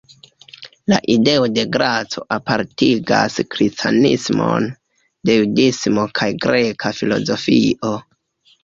La 0.93 0.97
ideo 1.15 1.43
de 1.57 1.65
graco 1.75 2.23
apartigas 2.37 3.37
kristanismon 3.57 4.69
de 5.31 5.37
judismo 5.43 6.11
kaj 6.23 6.33
greka 6.49 6.99
filozofio. 7.03 7.97